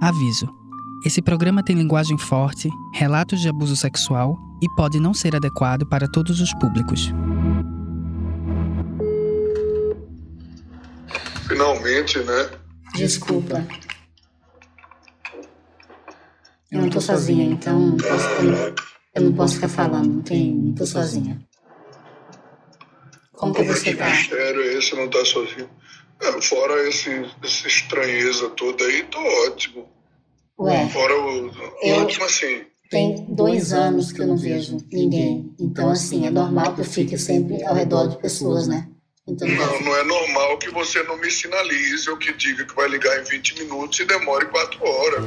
[0.00, 0.48] Aviso:
[1.04, 6.08] esse programa tem linguagem forte, relatos de abuso sexual e pode não ser adequado para
[6.08, 7.12] todos os públicos.
[11.48, 12.50] Finalmente, né?
[12.94, 13.66] Desculpa.
[16.70, 18.74] Eu não tô sozinha, então posso, eu,
[19.14, 21.40] eu não posso ficar falando, não, tem, não tô sozinha.
[23.32, 24.10] Como que você tá?
[24.10, 25.70] mistério é esse, não tá sozinho?
[26.20, 27.10] É, fora esse,
[27.42, 29.86] essa estranheza toda aí, tô ótimo.
[30.58, 31.50] Ué, Fora o.
[31.82, 32.62] Eu- Ótimo assim.
[32.90, 35.54] tem dois anos que eu não vejo ninguém.
[35.60, 38.88] Então, assim, é normal que eu fique sempre ao redor de pessoas, né?
[39.28, 42.88] Então, Não, não é normal que você não me sinalize ou que diga que vai
[42.88, 45.24] ligar em 20 minutos e demore 4 horas.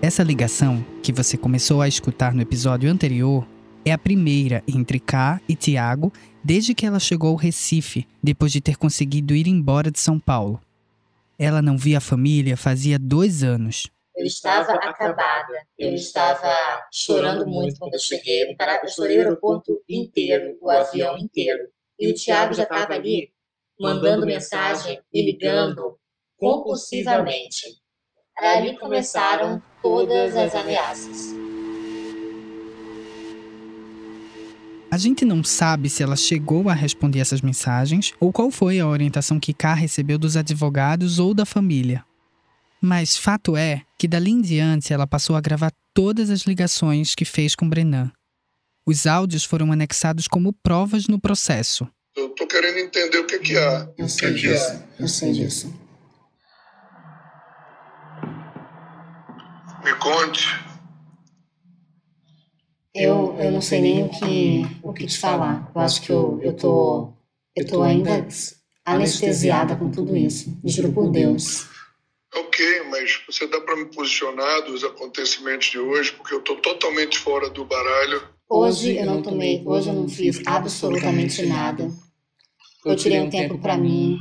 [0.00, 3.46] Essa ligação, que você começou a escutar no episódio anterior,
[3.84, 6.12] é a primeira entre K e Tiago
[6.44, 10.60] desde que ela chegou ao Recife, depois de ter conseguido ir embora de São Paulo.
[11.38, 13.90] Ela não via a família fazia dois anos.
[14.16, 15.66] eu estava acabada.
[15.78, 16.54] Eu estava
[16.92, 18.42] chorando muito quando eu cheguei.
[18.42, 21.66] Eu chorei o aeroporto inteiro, o avião inteiro.
[21.98, 23.32] E o Thiago já estava ali
[23.80, 25.98] mandando mensagem e ligando
[26.36, 27.78] compulsivamente.
[28.36, 31.34] Ali começaram todas as ameaças.
[34.94, 38.86] A gente não sabe se ela chegou a responder essas mensagens ou qual foi a
[38.86, 42.04] orientação que K recebeu dos advogados ou da família.
[42.80, 47.24] Mas fato é que dali em diante ela passou a gravar todas as ligações que
[47.24, 48.12] fez com Brenan.
[48.86, 51.88] Os áudios foram anexados como provas no processo.
[52.16, 53.88] Eu tô querendo entender o que que há.
[53.98, 54.52] Eu O sei que que há?
[54.52, 55.74] disso, eu sei disso.
[59.84, 60.46] Me conte.
[62.94, 65.70] Eu, eu não sei nem o que, o que te falar.
[65.74, 67.12] Eu acho que eu, eu, tô,
[67.56, 68.26] eu tô ainda
[68.84, 70.56] anestesiada com tudo isso.
[70.64, 71.66] Juro por Deus.
[72.32, 77.18] Ok, mas você dá para me posicionar dos acontecimentos de hoje, porque eu tô totalmente
[77.18, 78.22] fora do baralho.
[78.48, 81.90] Hoje eu não tomei, hoje eu não fiz absolutamente nada.
[82.84, 84.18] Eu tirei um tempo para mim.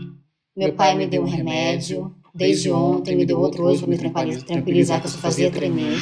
[0.56, 2.16] Meu pai me deu um remédio.
[2.34, 6.00] Desde ontem me deu outro hoje para me tranquilizar, tranquilizar que eu só fazia tremer.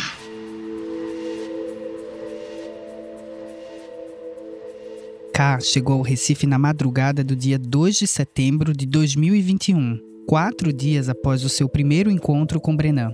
[5.62, 9.98] Chegou ao Recife na madrugada do dia 2 de setembro de 2021,
[10.28, 13.14] quatro dias após o seu primeiro encontro com Brenan.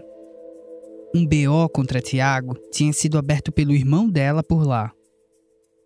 [1.15, 4.91] Um BO contra Tiago tinha sido aberto pelo irmão dela por lá.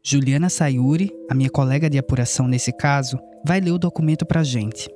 [0.03, 4.89] Juliana Sayuri, a minha colega de apuração nesse caso, vai ler o documento pra gente.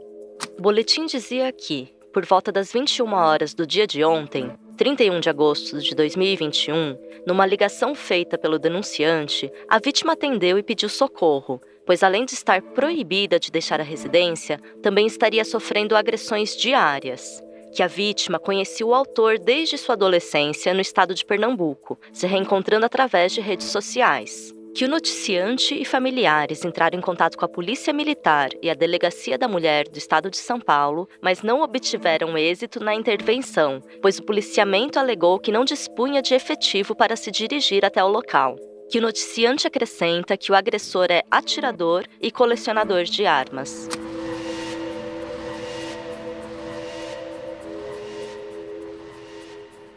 [0.58, 5.30] O boletim dizia que, por volta das 21 horas do dia de ontem, 31 de
[5.30, 12.04] agosto de 2021, numa ligação feita pelo denunciante, a vítima atendeu e pediu socorro, pois
[12.04, 17.42] além de estar proibida de deixar a residência, também estaria sofrendo agressões diárias.
[17.74, 22.86] Que a vítima conhecia o autor desde sua adolescência no estado de Pernambuco, se reencontrando
[22.86, 27.94] através de redes sociais que o noticiante e familiares entraram em contato com a Polícia
[27.94, 32.84] Militar e a Delegacia da Mulher do Estado de São Paulo, mas não obtiveram êxito
[32.84, 38.04] na intervenção, pois o policiamento alegou que não dispunha de efetivo para se dirigir até
[38.04, 38.58] o local.
[38.92, 43.88] Que o noticiante acrescenta que o agressor é atirador e colecionador de armas.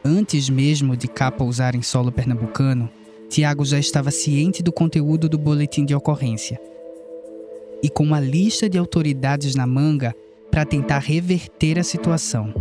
[0.05, 2.89] Antes mesmo de K pousar em solo pernambucano,
[3.29, 6.59] Tiago já estava ciente do conteúdo do boletim de ocorrência.
[7.83, 10.15] E com uma lista de autoridades na manga
[10.51, 12.55] para tentar reverter a situação.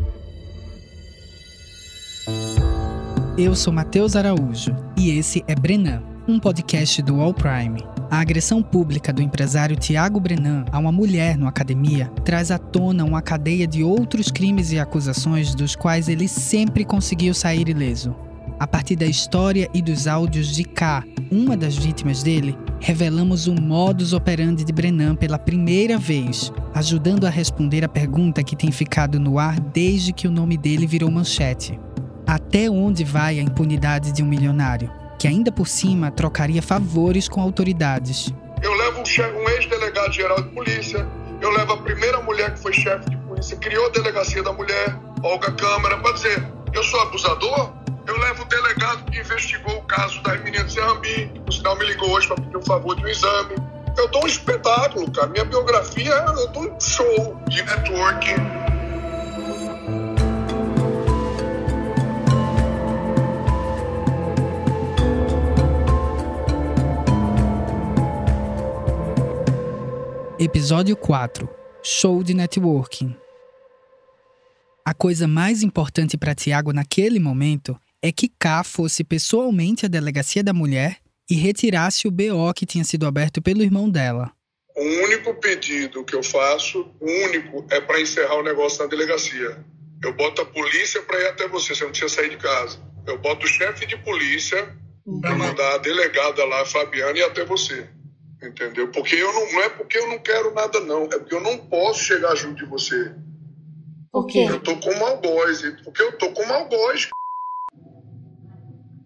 [3.38, 7.82] Eu sou Matheus Araújo e esse é Brenan, um podcast do All Prime.
[8.12, 13.06] A agressão pública do empresário Tiago Brenan a uma mulher no academia traz à tona
[13.06, 18.27] uma cadeia de outros crimes e acusações dos quais ele sempre conseguiu sair ileso.
[18.60, 23.54] A partir da história e dos áudios de K, uma das vítimas dele, revelamos o
[23.54, 29.20] modus operandi de Brenan pela primeira vez, ajudando a responder a pergunta que tem ficado
[29.20, 31.80] no ar desde que o nome dele virou manchete.
[32.26, 37.40] Até onde vai a impunidade de um milionário, que ainda por cima trocaria favores com
[37.40, 38.34] autoridades?
[38.64, 41.08] Eu levo um ex-delegado geral de polícia,
[41.40, 45.00] eu levo a primeira mulher que foi chefe de polícia, criou a delegacia da mulher,
[45.22, 46.44] Olga Câmara, para dizer,
[46.74, 47.77] eu sou abusador?
[48.08, 51.86] Eu levo o delegado que investigou o caso das meninas de que por sinal me
[51.86, 53.56] ligou hoje para pedir um favor de um exame.
[53.98, 55.28] Eu dou um espetáculo, cara.
[55.28, 58.36] Minha biografia, eu dou um show de networking.
[70.40, 71.50] Episódio 4
[71.84, 73.18] Show de Networking
[74.86, 77.78] A coisa mais importante para Tiago naquele momento
[78.08, 80.98] é que K fosse pessoalmente à delegacia da mulher
[81.30, 84.32] e retirasse o BO que tinha sido aberto pelo irmão dela.
[84.76, 89.66] O único pedido que eu faço, o único, é para encerrar o negócio na delegacia.
[90.04, 92.80] Eu boto a polícia para ir até você, você não precisa sair de casa.
[93.06, 94.76] Eu boto o chefe de polícia
[95.22, 95.38] para uhum.
[95.38, 97.90] mandar a delegada lá, a Fabiana, ir até você.
[98.42, 98.90] Entendeu?
[98.92, 101.06] Porque eu não, não é porque eu não quero nada, não.
[101.06, 103.12] É porque eu não posso chegar junto de você.
[104.12, 104.46] Por quê?
[104.48, 105.62] Eu tô com algoz.
[105.84, 107.10] Porque eu tô com algoz.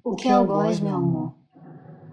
[0.03, 1.33] O que é algoz, meu amor?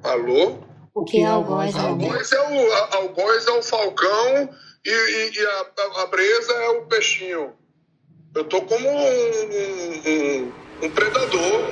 [0.02, 0.58] Alô?
[0.94, 2.04] O que é algoz, meu amor?
[2.04, 4.50] Algoz é o, algoz é o falcão
[4.84, 5.66] e, e, e a,
[6.00, 7.52] a, a, bresa é o peixinho.
[8.34, 10.52] Eu tô como um, um, um,
[10.84, 11.70] um predador.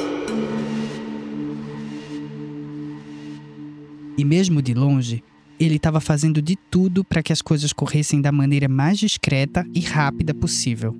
[4.16, 5.22] E mesmo de longe,
[5.60, 9.80] ele estava fazendo de tudo para que as coisas corressem da maneira mais discreta e
[9.80, 10.96] rápida possível.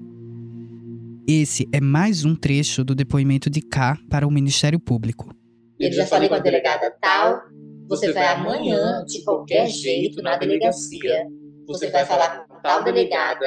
[1.29, 5.35] Esse é mais um trecho do depoimento de K para o Ministério Público.
[5.77, 7.41] Eu já falei com a delegada tal,
[7.89, 11.27] você vai amanhã, de qualquer jeito, na delegacia.
[11.67, 13.45] Você vai falar com tal delegada,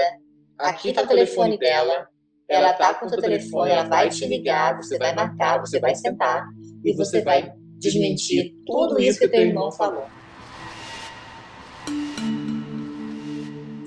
[0.57, 2.05] aqui está o telefone dela,
[2.49, 5.95] ela está com o seu telefone, ela vai te ligar, você vai marcar, você vai
[5.95, 6.49] sentar
[6.83, 10.05] e você vai desmentir tudo isso que teu irmão falou.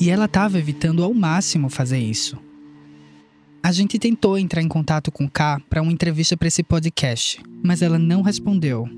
[0.00, 2.51] E ela estava evitando ao máximo fazer isso.
[3.64, 7.80] A gente tentou entrar em contato com K para uma entrevista para esse podcast, mas
[7.80, 8.88] ela não respondeu.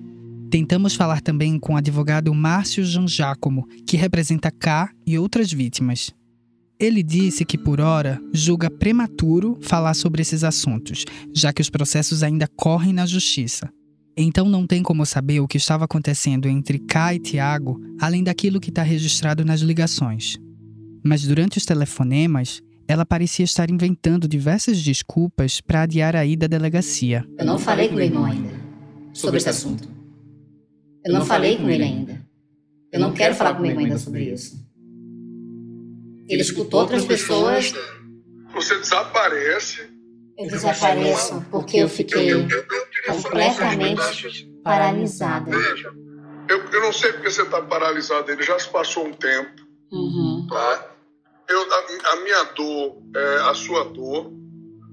[0.51, 6.15] Tentamos falar também com o advogado Márcio Jean Giacomo, que representa K e outras vítimas.
[6.81, 12.23] Ele disse que, por hora, julga prematuro falar sobre esses assuntos, já que os processos
[12.23, 13.69] ainda correm na justiça.
[14.17, 18.61] Então não tem como saber o que estava acontecendo entre K e Tiago, além daquilo
[18.61, 20.39] que está registrado nas ligações.
[21.05, 26.49] Mas durante os telefonemas, ela parecia estar inventando diversas desculpas para adiar a ida à
[26.49, 27.25] delegacia.
[27.39, 28.51] Eu não falei com meu irmão ainda
[29.13, 29.89] sobre esse assunto.
[31.05, 32.21] Eu não falei com ele ainda.
[32.93, 34.57] Eu não quero falar com meu irmão ainda sobre isso.
[36.29, 37.73] Ele escutou outras pessoas.
[38.55, 39.83] Você desaparece.
[40.39, 42.31] Eu desapareço porque eu fiquei
[43.07, 45.51] completamente paralisada.
[45.51, 45.93] Veja,
[46.49, 48.33] eu, eu não sei porque você está paralisada.
[48.33, 49.63] Ele já se passou um tempo.
[49.93, 50.47] Uhum.
[50.49, 50.94] Tá?
[51.49, 54.33] Eu, a, a, minha dor é a sua dor.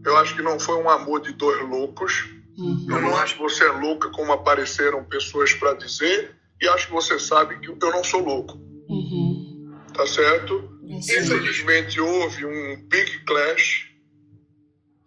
[0.03, 2.29] Eu acho que não foi um amor de dois loucos.
[2.57, 2.87] Uhum.
[2.89, 6.35] Eu não acho que você é louca como apareceram pessoas para dizer.
[6.61, 8.57] E acho que você sabe que eu não sou louco.
[8.89, 9.73] Uhum.
[9.93, 10.69] Tá certo?
[10.83, 13.89] Infelizmente houve um big clash.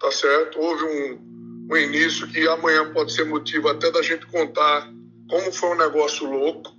[0.01, 0.59] Tá certo?
[0.59, 4.91] Houve um, um início que amanhã pode ser motivo até da gente contar
[5.29, 6.74] como foi um negócio louco.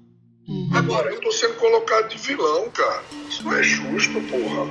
[0.47, 0.69] Uhum.
[0.73, 3.03] Agora, eu tô sendo colocado de vilão, cara.
[3.29, 4.69] Isso não é justo, porra.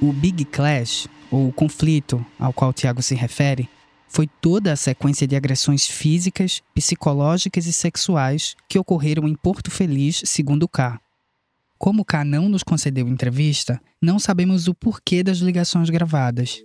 [0.00, 3.68] O Big Clash, ou o conflito ao qual o Tiago se refere,
[4.08, 10.22] foi toda a sequência de agressões físicas, psicológicas e sexuais que ocorreram em Porto Feliz,
[10.24, 10.98] segundo K.
[11.78, 16.62] Como K não nos concedeu entrevista, não sabemos o porquê das ligações gravadas.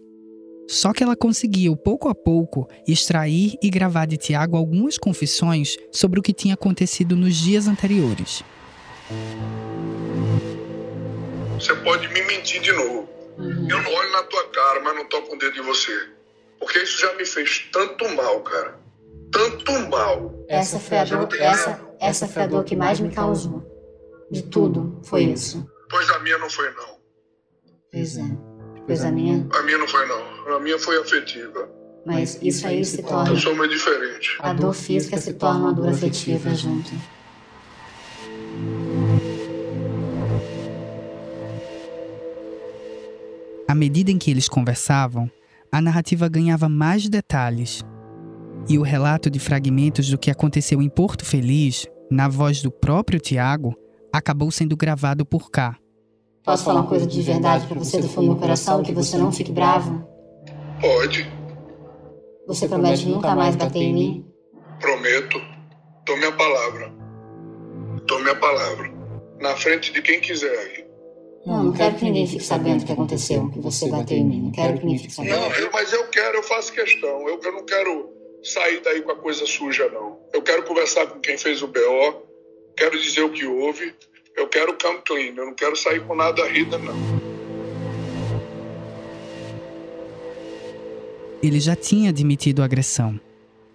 [0.68, 6.20] Só que ela conseguiu, pouco a pouco, extrair e gravar de Tiago algumas confissões sobre
[6.20, 8.44] o que tinha acontecido nos dias anteriores.
[11.56, 13.10] Você pode me mentir de novo.
[13.38, 13.68] Uhum.
[13.70, 15.92] Eu não olho na tua cara, mas não toco o dedo em você.
[16.60, 18.80] Porque isso já me fez tanto mal, cara.
[19.32, 20.34] Tanto mal.
[20.48, 23.64] Essa foi a dor, essa, essa foi a dor que mais me causou.
[24.30, 25.66] De tudo, foi isso.
[25.90, 27.00] Pois a minha não foi, não.
[27.92, 28.38] Pois é.
[28.86, 29.48] Pois a minha.
[29.54, 30.31] A minha não foi, não.
[30.48, 31.70] A minha foi afetiva.
[32.06, 33.30] Mas isso aí se torna.
[33.30, 34.38] Eu sou diferente.
[34.40, 36.92] A dor física se torna uma dor afetiva junto.
[43.68, 45.30] À medida em que eles conversavam,
[45.72, 47.86] a narrativa ganhava mais detalhes.
[48.68, 53.20] E o relato de fragmentos do que aconteceu em Porto Feliz, na voz do próprio
[53.20, 53.76] Tiago,
[54.12, 55.78] acabou sendo gravado por cá.
[56.44, 59.18] Posso falar uma coisa de verdade para você do fundo do meu coração, que você
[59.18, 60.11] não fique bravo?
[60.82, 61.32] Pode.
[62.48, 64.26] Você promete nunca mais bater em mim?
[64.80, 65.40] Prometo.
[66.06, 66.92] Dou minha palavra.
[68.06, 68.92] Dou minha palavra.
[69.40, 70.86] Na frente de quem quiser aí.
[71.46, 74.42] Não, não quero que ninguém fique sabendo o que aconteceu, que você bateu em mim.
[74.42, 75.36] Não quero que ninguém fique sabendo.
[75.36, 77.28] Não, eu, mas eu quero, eu faço questão.
[77.28, 78.10] Eu, eu não quero
[78.44, 80.20] sair daí com a coisa suja, não.
[80.34, 82.24] Eu quero conversar com quem fez o BO,
[82.76, 83.96] quero dizer o que houve
[84.36, 87.21] eu quero come clean, eu não quero sair com nada rida, não.
[91.44, 93.20] Ele já tinha admitido a agressão.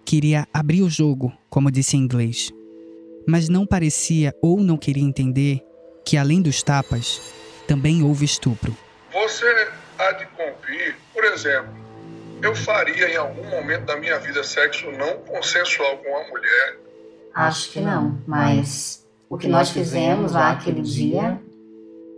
[0.05, 2.49] Queria abrir o jogo, como disse em inglês.
[3.27, 5.61] Mas não parecia ou não queria entender
[6.05, 7.21] que, além dos tapas,
[7.67, 8.73] também houve estupro.
[9.11, 9.67] Você
[9.99, 11.73] há de cumprir, por exemplo,
[12.41, 16.79] eu faria em algum momento da minha vida sexo não consensual com uma mulher?
[17.33, 21.37] Acho que não, mas o que nós fizemos lá aquele dia,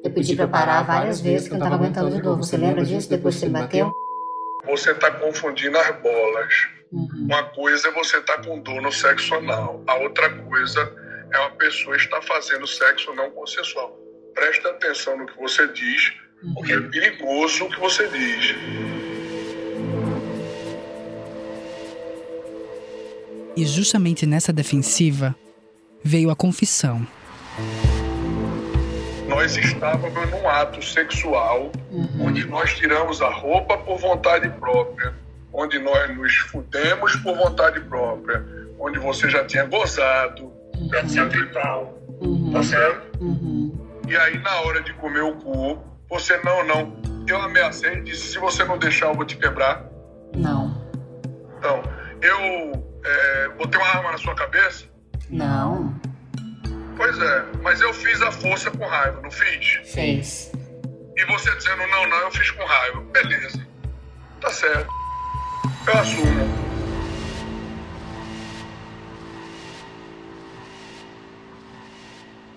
[0.03, 2.37] eu pedi para parar várias vezes que eu não estava aguentando de dor.
[2.37, 3.91] Você lembra disso depois que ele bateu?
[4.69, 6.53] Você está confundindo as bolas.
[6.91, 7.25] Uhum.
[7.25, 10.95] Uma coisa é você estar com dor no sexo anal, a outra coisa
[11.31, 13.97] é uma pessoa estar fazendo sexo não consensual.
[14.33, 16.13] Presta atenção no que você diz,
[16.53, 18.55] porque é perigoso o que você diz.
[23.55, 25.35] E justamente nessa defensiva
[26.03, 27.05] veio a confissão.
[29.49, 32.27] Nós estávamos num ato sexual Uhum.
[32.27, 35.11] onde nós tiramos a roupa por vontade própria,
[35.51, 38.45] onde nós nos fudemos por vontade própria,
[38.79, 40.53] onde você já tinha gozado,
[40.93, 41.97] etc e tal.
[42.21, 42.51] Uhum.
[42.53, 43.23] Tá certo?
[43.23, 43.75] Uhum.
[44.07, 47.25] E aí, na hora de comer o cu, você, não, não.
[47.27, 49.83] Eu ameacei e disse: se você não deixar, eu vou te quebrar.
[50.35, 50.79] Não.
[51.57, 51.81] Então,
[52.21, 54.85] eu é, botei uma arma na sua cabeça?
[55.27, 55.95] Não.
[56.99, 59.79] Pois é, mas eu fiz a força com raiva, não fiz?
[59.85, 60.51] Fez.
[61.15, 63.01] E você dizendo: não, não, eu fiz com raiva.
[63.13, 63.65] Beleza.
[64.41, 64.89] Tá certo.
[65.87, 66.25] Eu assumo.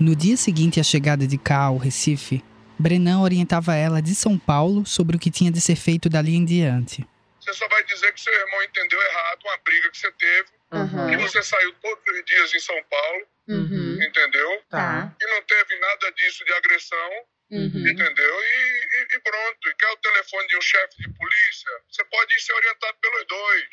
[0.01, 2.43] No dia seguinte à chegada de Ká ao Recife,
[2.77, 6.45] Brenan orientava ela de São Paulo sobre o que tinha de ser feito dali em
[6.45, 7.07] diante.
[7.43, 10.77] Você só vai dizer que seu irmão entendeu errado uma briga que você teve, que
[10.77, 11.19] Uhum.
[11.19, 13.99] você saiu todos os dias em São Paulo, Uhum.
[14.01, 14.63] entendeu?
[14.71, 15.13] Tá.
[15.21, 17.11] E não teve nada disso de agressão,
[17.51, 17.67] Uhum.
[17.89, 18.41] entendeu?
[18.45, 19.69] E, e- e pronto.
[19.69, 21.71] E quer o telefone de um chefe de polícia?
[21.91, 23.65] Você pode ser orientado pelos dois.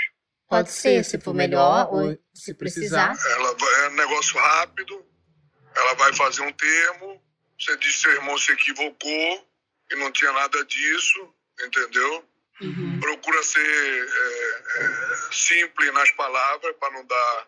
[0.49, 3.13] Pode ser, se for melhor ou se precisar.
[3.33, 5.05] Ela é um negócio rápido,
[5.75, 7.23] ela vai fazer um termo,
[7.59, 9.49] você diz que seu irmão se equivocou
[9.91, 12.27] e não tinha nada disso, entendeu?
[12.62, 13.00] Uhum.
[13.00, 17.48] Procura ser é, é, simples nas palavras para não dar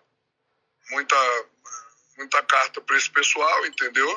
[0.92, 1.16] muita,
[2.18, 4.10] muita carta para esse pessoal, entendeu?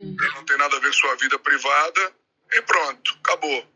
[0.00, 0.16] Uhum.
[0.34, 2.12] Não tem nada a ver com sua vida privada
[2.52, 3.66] e pronto, acabou.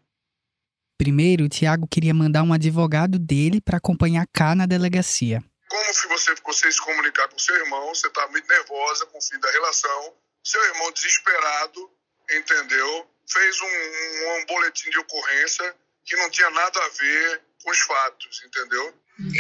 [0.99, 5.43] Primeiro, Tiago queria mandar um advogado dele para acompanhar Ká na delegacia.
[5.69, 9.19] Como se você ficou sem se comunicar com seu irmão, você está muito nervosa com
[9.19, 11.90] o fim da relação, seu irmão desesperado,
[12.31, 13.11] entendeu?
[13.28, 17.78] Fez um, um- um boletim de ocorrência que não tinha nada a ver com os
[17.80, 18.94] fatos, entendeu?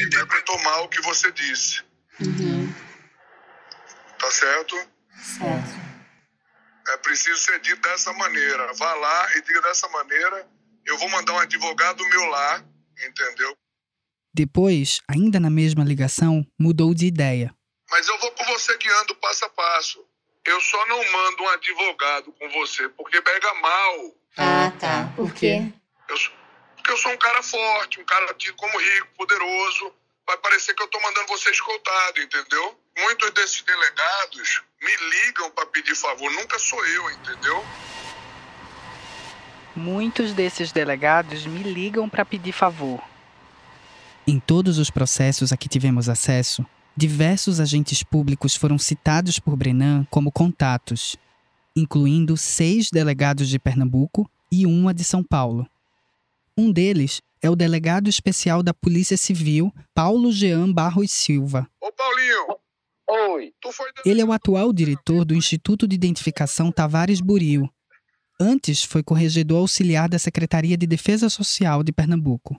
[0.06, 1.82] Interpretou mal o que você disse,
[2.20, 2.72] Uhum.
[4.18, 4.76] tá certo?
[5.22, 5.84] Certo.
[6.88, 8.72] É preciso ser dito dessa maneira.
[8.74, 10.46] Vá lá e diga dessa maneira.
[10.84, 12.62] Eu vou mandar um advogado meu lá,
[13.06, 13.56] entendeu?
[14.34, 17.54] Depois, ainda na mesma ligação, mudou de ideia.
[17.90, 20.04] Mas eu vou com você guiando passo a passo.
[20.44, 24.14] Eu só não mando um advogado com você porque pega mal.
[24.36, 25.12] Ah, tá.
[25.16, 25.72] Por quê?
[26.08, 26.32] Eu sou-
[26.84, 29.90] porque eu sou um cara forte, um cara tido como rico, poderoso.
[30.26, 32.78] Vai parecer que eu tô mandando você escoltado, entendeu?
[32.98, 36.30] Muitos desses delegados me ligam para pedir favor.
[36.30, 37.64] Nunca sou eu, entendeu?
[39.74, 43.02] Muitos desses delegados me ligam para pedir favor.
[44.26, 50.06] Em todos os processos a que tivemos acesso, diversos agentes públicos foram citados por Brenan
[50.10, 51.16] como contatos,
[51.74, 55.66] incluindo seis delegados de Pernambuco e uma de São Paulo.
[56.56, 61.68] Um deles é o delegado especial da Polícia Civil, Paulo Jean Barros Silva.
[61.80, 62.56] Ô, Paulinho,
[63.06, 63.52] Oi.
[64.04, 67.68] Ele é o atual diretor do Instituto de Identificação Tavares Buril.
[68.40, 72.58] Antes foi corregedor auxiliar da Secretaria de Defesa Social de Pernambuco.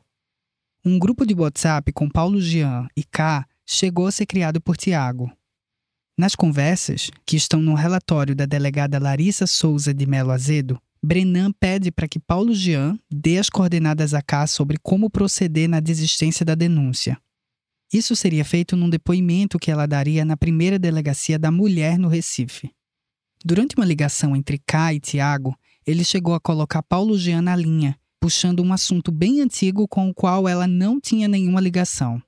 [0.85, 5.31] Um grupo de WhatsApp com Paulo Jean e K chegou a ser criado por Tiago.
[6.17, 11.91] Nas conversas, que estão no relatório da delegada Larissa Souza de Melo Azedo, Brenan pede
[11.91, 16.55] para que Paulo Jean dê as coordenadas a K sobre como proceder na desistência da
[16.55, 17.15] denúncia.
[17.93, 22.71] Isso seria feito num depoimento que ela daria na primeira delegacia da mulher no Recife.
[23.45, 27.95] Durante uma ligação entre K e Tiago, ele chegou a colocar Paulo Jean na linha,
[28.19, 32.19] puxando um assunto bem antigo com o qual ela não tinha nenhuma ligação.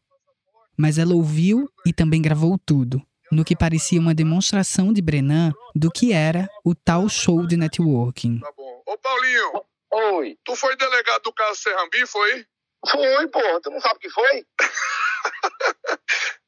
[0.78, 5.92] Mas ela ouviu e também gravou tudo, no que parecia uma demonstração de Brenan do
[5.92, 8.40] que era o tal show de networking.
[8.40, 8.84] Tá bom.
[8.86, 10.38] Ô, Paulinho, Oi.
[10.44, 12.46] tu foi delegado do caso Serrambi, foi?
[12.90, 13.40] Foi, pô.
[13.62, 14.46] Tu não sabe o que foi?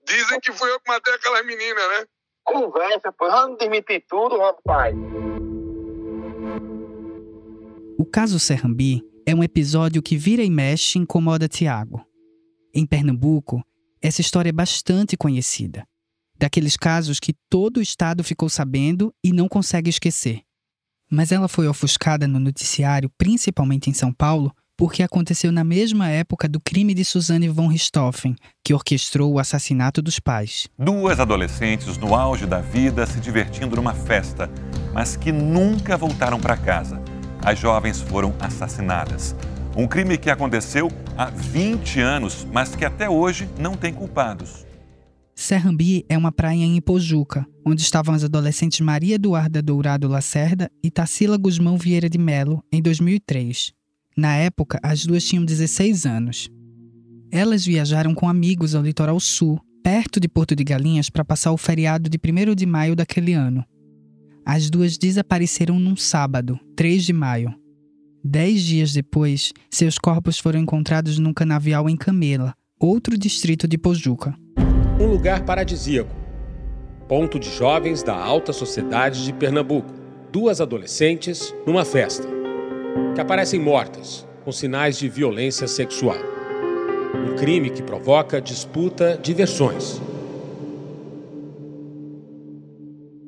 [0.05, 2.05] Dizem que fui eu que matei aquelas meninas, né?
[2.43, 3.29] Conversa, pô.
[3.29, 4.95] Vamos demitir tudo, rapaz.
[7.98, 12.05] O caso Serrambi é um episódio que vira e mexe e incomoda Tiago.
[12.74, 13.62] Em Pernambuco,
[14.01, 15.86] essa história é bastante conhecida.
[16.39, 20.39] Daqueles casos que todo o estado ficou sabendo e não consegue esquecer.
[21.12, 26.48] Mas ela foi ofuscada no noticiário, principalmente em São Paulo, porque aconteceu na mesma época
[26.48, 30.69] do crime de Suzanne von Richthofen, que orquestrou o assassinato dos pais.
[30.77, 34.50] Duas adolescentes no auge da vida se divertindo numa festa,
[34.93, 37.01] mas que nunca voltaram para casa.
[37.43, 39.36] As jovens foram assassinadas.
[39.75, 44.68] Um crime que aconteceu há 20 anos, mas que até hoje não tem culpados.
[45.39, 50.91] Serrambi é uma praia em Ipojuca, onde estavam as adolescentes Maria Eduarda Dourado Lacerda e
[50.91, 53.72] Tarsila Guzmão Vieira de Melo, em 2003.
[54.17, 56.50] Na época, as duas tinham 16 anos.
[57.31, 61.58] Elas viajaram com amigos ao litoral sul, perto de Porto de Galinhas, para passar o
[61.58, 63.63] feriado de 1 de maio daquele ano.
[64.46, 67.55] As duas desapareceram num sábado, 3 de maio.
[68.22, 74.38] Dez dias depois, seus corpos foram encontrados num canavial em Camela, outro distrito de Pojuca.
[75.19, 76.15] Lugar paradisíaco.
[77.05, 79.93] Ponto de jovens da alta sociedade de Pernambuco.
[80.31, 82.25] Duas adolescentes numa festa
[83.13, 86.15] que aparecem mortas, com sinais de violência sexual.
[87.29, 90.01] Um crime que provoca disputa de versões.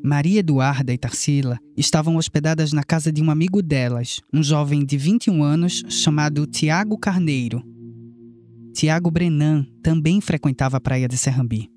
[0.01, 4.98] Maria Eduarda e Tarsila estavam hospedadas na casa de um amigo delas, um jovem de
[4.98, 7.62] 21 anos chamado Tiago Carneiro.
[8.74, 11.69] Tiago Brenan também frequentava a praia de Serrambi.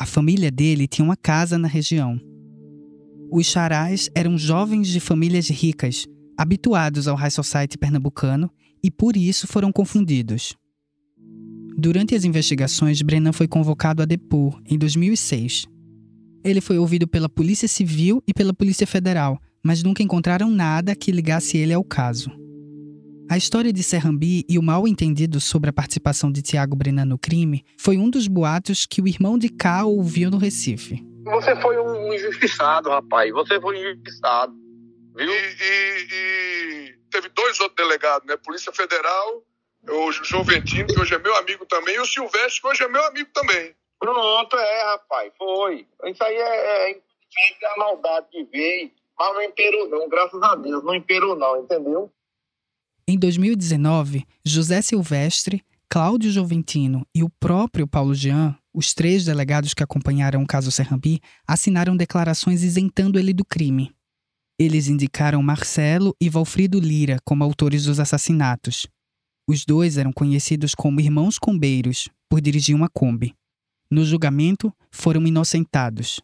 [0.00, 2.18] A família dele tinha uma casa na região.
[3.30, 6.06] Os charás eram jovens de famílias ricas
[6.38, 8.50] habituados ao high society pernambucano
[8.82, 10.56] e por isso foram confundidos.
[11.76, 15.66] Durante as investigações, Brennan foi convocado a depor em 2006.
[16.42, 21.12] Ele foi ouvido pela Polícia Civil e pela Polícia Federal, mas nunca encontraram nada que
[21.12, 22.30] ligasse ele ao caso.
[23.30, 27.16] A história de Serrambi e o mal entendido sobre a participação de Tiago Brennan no
[27.16, 31.00] crime foi um dos boatos que o irmão de K ouviu no Recife.
[31.26, 33.30] Você foi um injustiçado, rapaz.
[33.30, 34.52] Você foi um injustiçado.
[35.14, 35.32] Viu?
[35.32, 38.36] E, e, e, teve dois outros delegados, né?
[38.36, 39.44] Polícia Federal,
[39.88, 43.04] o Juventino, que hoje é meu amigo também, e o Silvestre, que hoje é meu
[43.04, 43.76] amigo também.
[44.00, 45.86] Pronto, é, rapaz, foi.
[46.06, 50.56] Isso aí é, é, é a maldade que veio, mas não imperou não, graças a
[50.56, 52.10] Deus, não imperou não, entendeu?
[53.06, 59.82] Em 2019, José Silvestre, Cláudio Joventino e o próprio Paulo Jean, os três delegados que
[59.82, 63.92] acompanharam o caso Serrambi, assinaram declarações isentando ele do crime.
[64.58, 68.86] Eles indicaram Marcelo e Valfrido Lira como autores dos assassinatos.
[69.48, 73.34] Os dois eram conhecidos como irmãos combeiros por dirigir uma Kombi.
[73.90, 76.20] No julgamento, foram inocentados.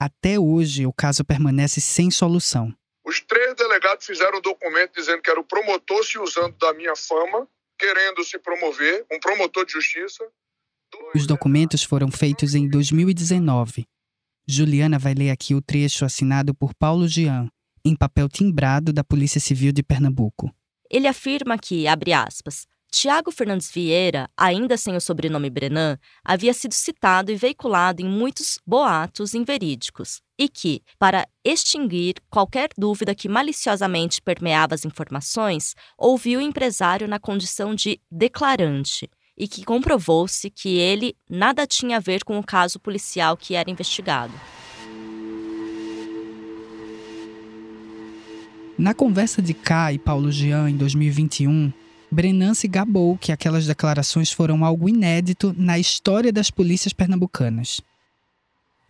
[0.00, 2.74] Até hoje, o caso permanece sem solução.
[3.14, 6.96] Os três delegados fizeram um documento dizendo que era o promotor se usando da minha
[6.96, 7.48] fama,
[7.78, 10.26] querendo se promover, um promotor de justiça.
[11.14, 13.86] Os documentos foram feitos em 2019.
[14.48, 17.48] Juliana vai ler aqui o trecho assinado por Paulo Jean,
[17.84, 20.52] em papel timbrado da Polícia Civil de Pernambuco.
[20.90, 26.74] Ele afirma que, abre aspas, Tiago Fernandes Vieira, ainda sem o sobrenome Brenan, havia sido
[26.74, 34.22] citado e veiculado em muitos boatos inverídicos, e que, para extinguir qualquer dúvida que maliciosamente
[34.22, 41.16] permeava as informações, ouviu o empresário na condição de declarante, e que comprovou-se que ele
[41.28, 44.32] nada tinha a ver com o caso policial que era investigado.
[48.78, 51.72] Na conversa de K e Paulo Jean em 2021,
[52.14, 57.80] Brenan se gabou que aquelas declarações foram algo inédito na história das polícias pernambucanas.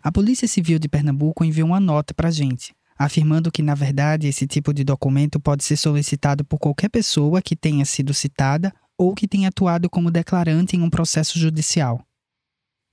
[0.02, 4.28] A Polícia Civil de Pernambuco enviou uma nota para a gente, afirmando que, na verdade,
[4.28, 9.14] esse tipo de documento pode ser solicitado por qualquer pessoa que tenha sido citada ou
[9.14, 12.06] que tenha atuado como declarante em um processo judicial.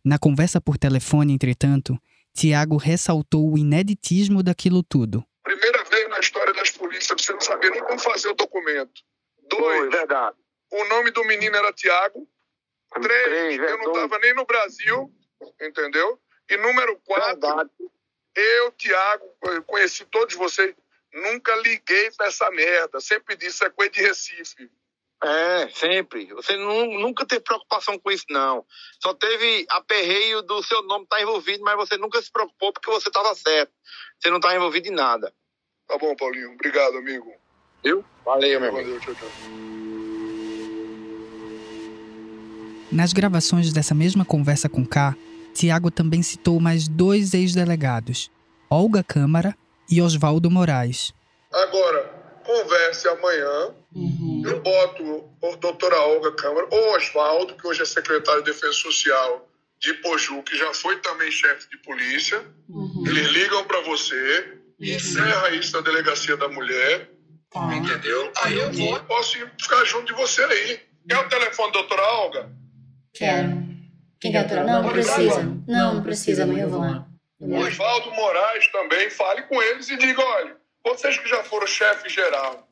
[0.03, 1.99] Na conversa por telefone, entretanto,
[2.33, 5.25] Tiago ressaltou o ineditismo daquilo tudo
[6.91, 9.01] polícia, você não sabia nem como fazer o documento.
[9.51, 10.37] Dois, Foi, verdade.
[10.71, 12.27] o nome do menino era Tiago.
[12.93, 15.11] Três, Três eu não estava nem no Brasil,
[15.61, 16.19] entendeu?
[16.49, 17.69] E número quatro, verdade.
[18.35, 19.25] eu, Tiago,
[19.65, 20.75] conheci todos vocês,
[21.13, 22.99] nunca liguei pra essa merda.
[22.99, 24.69] Sempre disse, é coisa de Recife.
[25.23, 26.25] É, sempre.
[26.33, 28.65] Você nunca teve preocupação com isso, não.
[28.99, 32.89] Só teve aperreio do seu nome estar tá envolvido, mas você nunca se preocupou porque
[32.89, 33.71] você estava certo.
[34.19, 35.33] Você não está envolvido em nada.
[35.87, 36.53] Tá bom, Paulinho.
[36.53, 37.40] Obrigado, amigo.
[37.83, 38.03] Viu?
[38.25, 39.29] Valeu, meu Valeu, tchau, tchau.
[42.91, 45.15] Nas gravações dessa mesma conversa com K,
[45.53, 48.29] Tiago também citou mais dois ex-delegados,
[48.69, 49.55] Olga Câmara
[49.89, 51.13] e Oswaldo Moraes.
[51.51, 52.03] Agora,
[52.45, 53.75] converse amanhã.
[53.93, 54.41] Uhum.
[54.45, 59.47] Eu boto a doutora Olga Câmara ou Oswaldo, que hoje é secretário de Defesa Social
[59.79, 62.41] de Poju, que já foi também chefe de polícia.
[62.69, 63.03] Uhum.
[63.07, 67.09] Eles ligam para você, encerra isso na delegacia da mulher,
[67.51, 67.75] Tá.
[67.75, 68.31] entendeu?
[68.43, 70.79] Aí eu vou, posso ir ficar junto de você aí.
[71.07, 72.49] Quer o telefone da doutora Olga?
[73.13, 73.49] Quero.
[74.21, 74.63] Quem quer doutora?
[74.63, 75.43] Não, não precisa.
[75.67, 77.05] Não, não precisa, amanhã eu vou lá.
[77.39, 77.55] O.
[77.57, 82.69] Oswaldo Moraes também, fale com eles e diga, olha, vocês que já foram chefe geral,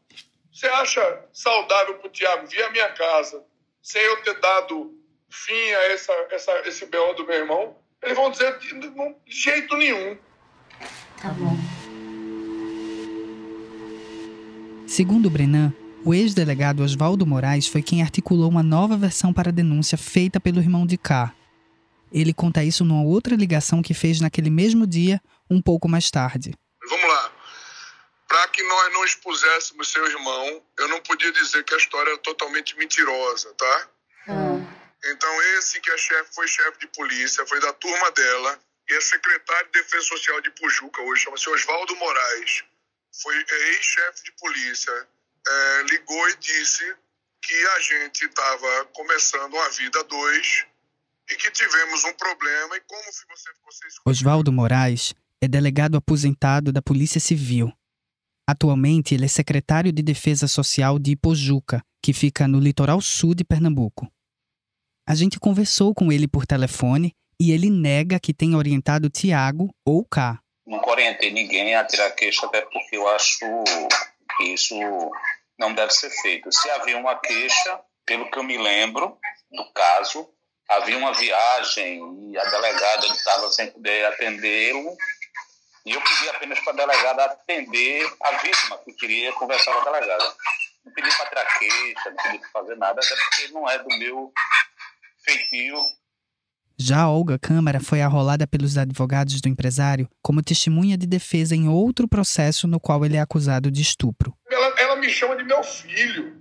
[0.53, 3.43] você acha saudável pro Tiago vir à minha casa
[3.81, 4.93] sem eu ter dado
[5.29, 7.75] fim a essa, essa, esse BO do meu irmão?
[8.01, 10.17] Eles vão dizer de, de jeito nenhum.
[11.21, 11.78] Tá bom.
[14.89, 15.71] Segundo Brenan,
[16.03, 20.57] o ex-delegado Oswaldo Moraes foi quem articulou uma nova versão para a denúncia feita pelo
[20.59, 21.31] irmão de K.
[22.11, 26.55] Ele conta isso numa outra ligação que fez naquele mesmo dia, um pouco mais tarde.
[26.89, 27.31] Vamos lá.
[28.27, 32.17] Para que nós não expuséssemos seu irmão, eu não podia dizer que a história era
[32.17, 33.87] totalmente mentirosa, tá?
[34.27, 34.59] Ah,
[35.05, 39.01] Então, esse que é chefe, foi chefe de polícia, foi da turma dela, e é
[39.01, 42.63] secretário de Defesa Social de Pujuca hoje, chama-se Oswaldo Moraes.
[43.21, 45.07] Foi ex-chefe de polícia.
[45.47, 46.83] É, ligou e disse
[47.41, 50.65] que a gente estava começando uma vida dois
[51.29, 52.77] e que tivemos um problema.
[52.77, 57.71] E como você ficou sem Oswaldo Moraes é delegado aposentado da Polícia Civil.
[58.47, 63.43] Atualmente, ele é secretário de Defesa Social de Ipojuca, que fica no litoral sul de
[63.43, 64.11] Pernambuco.
[65.07, 70.03] A gente conversou com ele por telefone e ele nega que tenha orientado Tiago ou
[70.05, 70.39] K.
[70.69, 73.39] Nunca orientei ninguém a tirar queixa, até porque eu acho
[74.37, 74.75] que isso
[75.57, 76.51] não deve ser feito.
[76.51, 79.17] Se havia uma queixa, pelo que eu me lembro
[79.51, 80.29] do caso,
[80.69, 84.95] havia uma viagem e a delegada estava sem poder atendê-lo.
[85.87, 89.91] E eu pedi apenas para a delegada atender a vítima, que queria conversar com a
[89.91, 90.35] delegada.
[90.85, 93.89] Não pedi para tirar queixa, não pedi para fazer nada, até porque não é do
[93.97, 94.31] meu
[95.25, 95.83] feitio
[96.81, 102.07] Já Olga Câmara foi arrolada pelos advogados do empresário como testemunha de defesa em outro
[102.07, 104.33] processo no qual ele é acusado de estupro.
[104.49, 106.37] Ela, ela me chama de meu filho.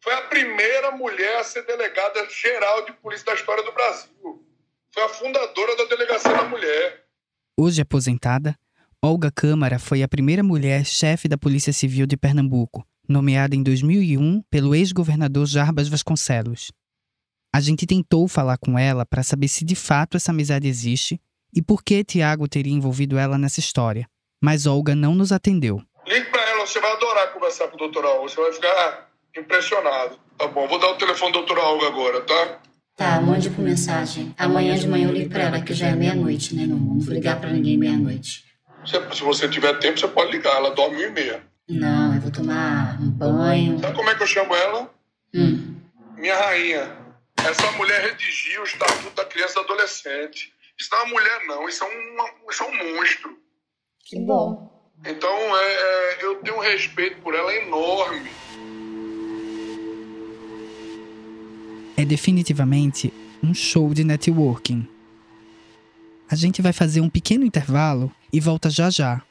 [0.00, 4.44] Foi a primeira mulher a ser delegada geral de polícia da história do Brasil.
[4.92, 7.04] Foi a fundadora da Delegacia da Mulher.
[7.56, 8.58] Hoje aposentada,
[9.00, 14.42] Olga Câmara foi a primeira mulher chefe da Polícia Civil de Pernambuco, nomeada em 2001
[14.50, 16.72] pelo ex-governador Jarbas Vasconcelos.
[17.58, 21.20] A gente tentou falar com ela para saber se de fato essa amizade existe
[21.52, 24.06] e por que Tiago teria envolvido ela nessa história,
[24.40, 25.82] mas Olga não nos atendeu.
[26.06, 28.28] Ligue pra ela, você vai adorar conversar com o doutor Olga.
[28.28, 30.20] Você vai ficar impressionado.
[30.38, 32.60] Tá bom, vou dar o telefone do doutor Olga agora, tá?
[32.96, 34.32] tá, mande por mensagem.
[34.38, 36.94] Amanhã de manhã eu ligo pra ela, que já é meia-noite, né, meu amor?
[36.94, 38.44] Não vou ligar pra ninguém meia-noite.
[38.86, 40.54] Se, se você tiver tempo, você pode ligar.
[40.54, 41.42] Ela dorme e meia.
[41.68, 43.80] Não, eu vou tomar um banho.
[43.80, 44.88] Sabe como é que eu chamo ela?
[45.34, 45.74] Hum,
[46.16, 47.07] Minha rainha.
[47.46, 50.52] Essa mulher redigiu o Estatuto da Criança e do Adolescente.
[50.78, 51.68] Isso não é uma mulher, não.
[51.68, 53.38] Isso é, uma, isso é um monstro.
[54.04, 54.68] que bom.
[55.04, 58.30] Então, é, é, eu tenho um respeito por ela enorme.
[61.96, 64.88] É definitivamente um show de networking.
[66.30, 69.22] A gente vai fazer um pequeno intervalo e volta já já.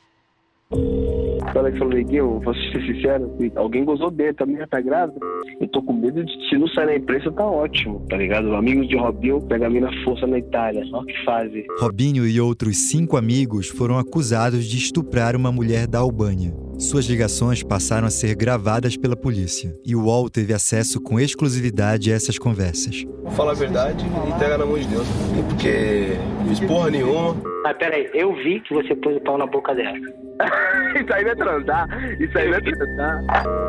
[1.57, 5.19] O Alex falou, Neguinho, vou ser sincero, alguém gozou dele também, tá grávida?
[5.59, 8.53] Eu tô com medo de, se não sair na imprensa, tá ótimo, tá ligado?
[8.53, 11.65] Amigos de Robinho pega a mina força na Itália, só que fazem.
[11.79, 16.53] Robinho e outros cinco amigos foram acusados de estuprar uma mulher da Albânia.
[16.77, 22.11] Suas ligações passaram a ser gravadas pela polícia e o UOL teve acesso com exclusividade
[22.11, 23.03] a essas conversas.
[23.35, 25.07] Fala a verdade e entrega na mão de Deus.
[25.49, 26.09] Porque
[26.49, 27.35] fiz porra nenhuma.
[27.63, 30.26] Mas peraí, eu vi que você pôs o pau na boca dela.
[31.01, 31.87] isso aí vai transar,
[32.19, 33.23] isso aí vai transar.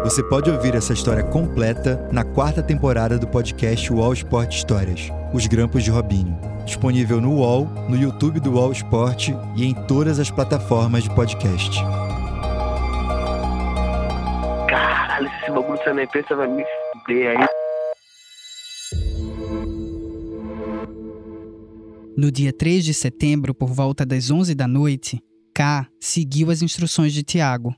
[0.04, 5.46] Você pode ouvir essa história completa na quarta temporada do podcast UOL Esporte Histórias, Os
[5.46, 6.38] Grampos de Robinho.
[6.64, 11.80] Disponível no UOL, no YouTube do UOL Esporte e em todas as plataformas de podcast.
[14.68, 17.46] Caralho, se esse bagulho sair na imprensa vai me fuder aí.
[22.16, 25.22] No dia 3 de setembro, por volta das 11 da noite,
[25.58, 27.74] K seguiu as instruções de Tiago.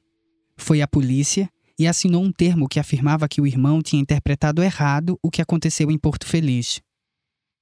[0.55, 5.19] Foi à polícia e assinou um termo que afirmava que o irmão tinha interpretado errado
[5.23, 6.83] o que aconteceu em Porto Feliz.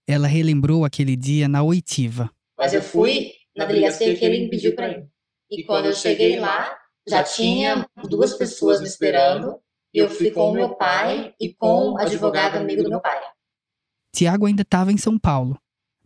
[0.08, 2.28] Ela relembrou aquele dia na oitiva.
[2.58, 5.08] Mas eu fui na delegacia que ele me pediu pra ir.
[5.48, 6.76] E quando eu cheguei lá,
[7.08, 9.60] já tinha duas pessoas me esperando.
[9.94, 13.20] E eu fui com o meu pai e com o advogado amigo do meu pai.
[14.12, 15.56] Tiago ainda estava em São Paulo,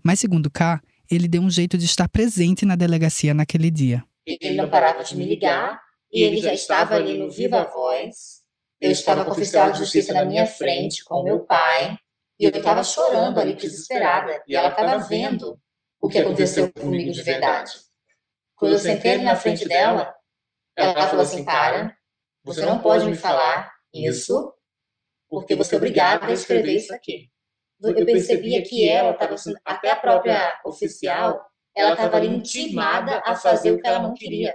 [0.04, 0.82] mas segundo K,
[1.14, 4.04] ele deu um jeito de estar presente na delegacia naquele dia.
[4.26, 5.80] Ele não parava de me ligar
[6.12, 8.42] e ele já estava ali no Viva Voz.
[8.80, 11.96] Eu estava com o oficial de justiça na minha frente, com meu pai,
[12.38, 14.42] e eu estava chorando ali, desesperada.
[14.46, 15.58] E ela estava vendo
[16.00, 17.72] o que aconteceu comigo de verdade.
[18.56, 20.12] Quando eu sentei ali na frente dela,
[20.76, 21.96] Ela falou assim, cara,
[22.44, 24.52] você não pode me falar isso
[25.28, 27.30] porque você é obrigada a escrever isso aqui.
[27.82, 33.72] Eu percebia que ela estava, até a própria oficial, ela estava ali intimada a fazer
[33.72, 34.54] o que ela não queria.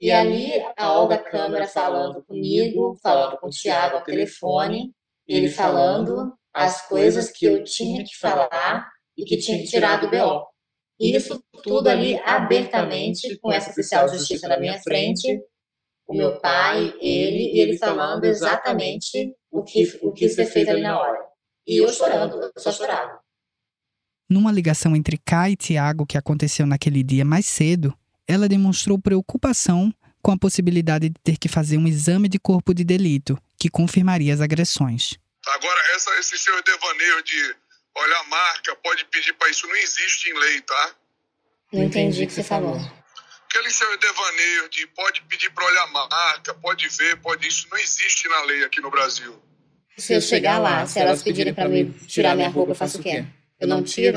[0.00, 4.92] E ali a Olga Câmara falando comigo, falando com o Tiago ao telefone,
[5.26, 10.08] ele falando as coisas que eu tinha que falar e que tinha que tirar do
[10.08, 10.46] BO.
[11.00, 15.40] Isso tudo ali abertamente, com essa oficial de justiça na minha frente,
[16.06, 20.80] o meu pai, ele, e ele falando exatamente o que, o que ser feito ali
[20.80, 21.28] na hora.
[21.68, 23.20] E eu chorando, eu só chorava.
[24.26, 27.94] Numa ligação entre K e Tiago que aconteceu naquele dia mais cedo,
[28.26, 32.84] ela demonstrou preocupação com a possibilidade de ter que fazer um exame de corpo de
[32.84, 35.18] delito, que confirmaria as agressões.
[35.46, 37.56] Agora, essa, esse seu devaneio de
[37.96, 40.94] olhar a marca, pode pedir para isso, não existe em lei, tá?
[41.70, 42.76] Não entendi o que você falou.
[43.44, 47.78] Aquele seu devaneio de pode pedir para olhar a marca, pode ver, pode isso, não
[47.78, 49.38] existe na lei aqui no Brasil.
[49.98, 53.02] Se eu chegar lá, se elas pedirem para mim tirar minha roupa, eu faço o
[53.02, 53.24] quê?
[53.58, 54.16] Eu não tiro?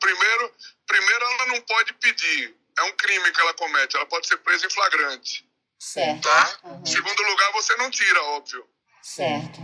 [0.00, 0.52] Primeiro,
[0.86, 4.66] primeiro ela não pode pedir é um crime que ela comete, ela pode ser presa
[4.66, 5.48] em flagrante.
[5.78, 6.22] Certo.
[6.22, 6.58] Tá?
[6.64, 6.86] Uhum.
[6.86, 8.64] Segundo lugar, você não tira, óbvio.
[9.02, 9.60] Certo.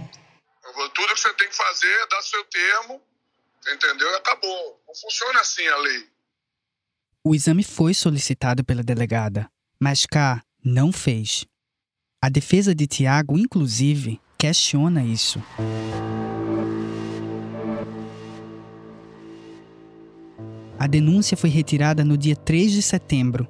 [0.95, 3.03] Tudo que você tem que fazer é dar seu termo,
[3.69, 4.11] entendeu?
[4.11, 4.83] E acabou.
[4.87, 6.09] Não funciona assim a lei.
[7.25, 11.45] O exame foi solicitado pela delegada, mas K não fez.
[12.21, 15.41] A defesa de Tiago, inclusive, questiona isso.
[20.77, 23.47] A denúncia foi retirada no dia 3 de setembro.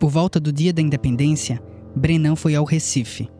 [0.00, 1.62] Por volta do dia da independência,
[1.94, 3.30] Brennan foi ao Recife.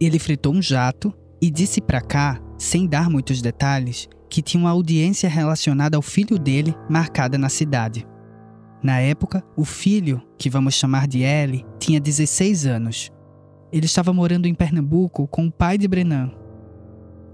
[0.00, 4.70] Ele fritou um jato e disse para cá, sem dar muitos detalhes, que tinha uma
[4.70, 8.06] audiência relacionada ao filho dele marcada na cidade.
[8.80, 13.10] Na época, o filho, que vamos chamar de L, tinha 16 anos.
[13.72, 16.30] Ele estava morando em Pernambuco com o pai de Brennan.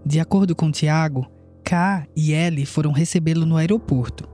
[0.05, 1.31] De acordo com Tiago,
[1.62, 4.29] K e L foram recebê-lo no aeroporto.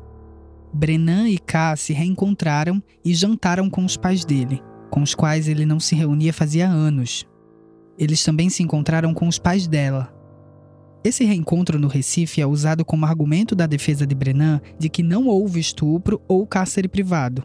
[0.72, 5.66] Brennan e K se reencontraram e jantaram com os pais dele, com os quais ele
[5.66, 7.26] não se reunia fazia anos.
[7.98, 10.12] Eles também se encontraram com os pais dela.
[11.04, 15.26] Esse reencontro no Recife é usado como argumento da defesa de Brennan de que não
[15.26, 17.44] houve estupro ou cárcere privado.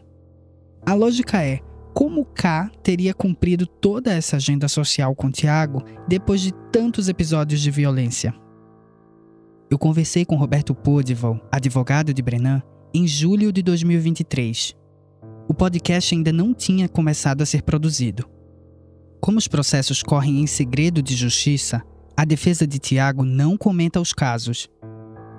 [0.84, 1.60] A lógica é:
[1.96, 7.70] como K teria cumprido toda essa agenda social com Tiago depois de tantos episódios de
[7.70, 8.34] violência?
[9.70, 14.76] Eu conversei com Roberto Podival, advogado de Brennan, em julho de 2023.
[15.48, 18.28] O podcast ainda não tinha começado a ser produzido.
[19.18, 21.82] Como os processos correm em segredo de justiça,
[22.14, 24.68] a defesa de Tiago não comenta os casos.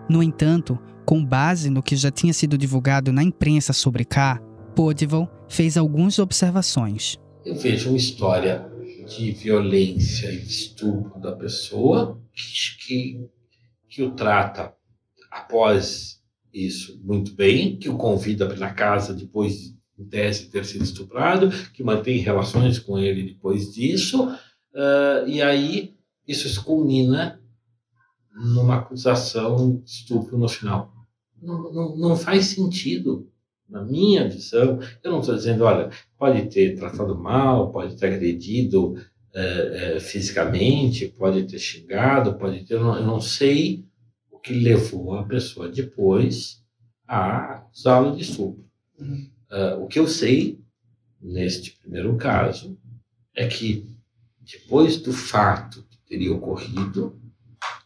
[0.10, 4.42] No entanto, com base no que já tinha sido divulgado na imprensa sobre K,
[4.76, 7.18] Podival fez algumas observações.
[7.46, 8.70] Eu vejo uma história
[9.08, 12.22] de violência e estupro da pessoa
[12.86, 13.26] que,
[13.90, 14.76] que, o trata
[15.32, 16.22] após
[16.54, 21.50] isso muito bem, que o convida para ir na casa depois de ter sido estuprado,
[21.74, 25.96] que mantém relações com ele depois disso, uh, e aí
[26.28, 27.42] isso se culmina
[28.32, 30.94] numa acusação de estupro no final.
[31.42, 33.32] Não, não, não faz sentido,
[33.70, 34.80] na minha visão.
[35.04, 41.08] Eu não estou dizendo, olha, pode ter tratado mal, pode ter agredido uh, uh, fisicamente,
[41.08, 42.76] pode ter xingado, pode ter.
[42.76, 43.88] Eu não, eu não sei
[44.48, 46.64] que levou a pessoa depois
[47.06, 48.66] a acusá-lo de estupro.
[48.98, 49.30] Uhum.
[49.52, 50.60] Uh, o que eu sei,
[51.22, 52.78] neste primeiro caso,
[53.36, 53.86] é que
[54.40, 57.20] depois do fato que teria ocorrido,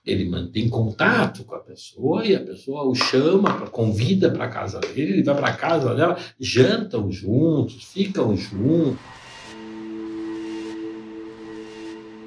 [0.05, 4.79] ele mantém contato com a pessoa e a pessoa o chama, convida para a casa
[4.79, 8.99] dele, ele vai para a casa dela, jantam juntos, ficam juntos.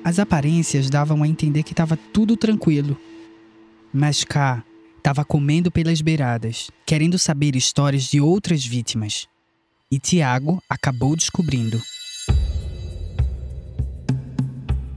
[0.05, 2.97] As aparências davam a entender que estava tudo tranquilo
[3.95, 4.65] mas K
[4.97, 9.29] estava comendo pelas beiradas, querendo saber histórias de outras vítimas.
[9.89, 11.81] E Tiago acabou descobrindo.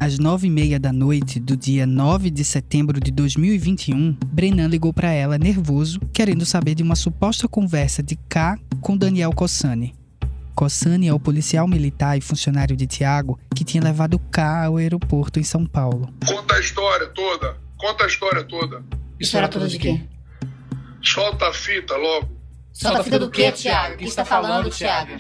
[0.08, 4.94] Às nove e meia da noite do dia 9 de setembro de 2021, Brennan ligou
[4.94, 9.94] para ela nervoso, querendo saber de uma suposta conversa de K com Daniel Cossani.
[10.56, 15.42] Cossani é o policial militar e funcionário de Tiago que tinha levado K ao aeroporto
[15.42, 16.08] em São Paulo.
[16.26, 17.58] Conta a história toda.
[17.78, 18.82] Conta a história toda.
[19.20, 20.02] História toda de quê?
[21.04, 22.30] Solta a fita logo.
[22.72, 23.96] Solta a fita do quê, Tiago?
[23.96, 25.12] O que está falando, Tiago?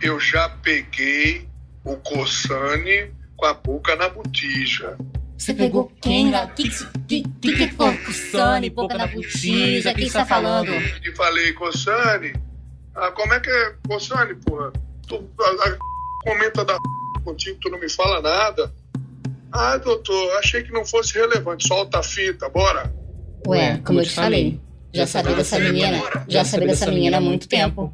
[0.00, 1.48] Eu já peguei
[1.82, 4.98] o Cossani com a boca na botija.
[5.36, 6.34] Você pegou quem?
[6.34, 6.68] O que
[7.08, 9.92] que, que, que foi Cossani, boca na botija?
[9.92, 10.70] O que está falando?
[10.70, 12.34] E falei, Cossani?
[12.94, 14.70] Ah, como é que é Cossani, porra?
[15.08, 15.78] Tu, a, a,
[16.22, 16.76] Comenta da
[17.24, 18.70] contigo, tu não me fala nada.
[19.50, 21.66] Ah, doutor, achei que não fosse relevante.
[21.66, 22.92] Solta a fita, bora.
[23.46, 24.60] Ué, como eu te falei,
[24.92, 27.90] já sabia dessa menina, já sabia dessa menina há muito tempo.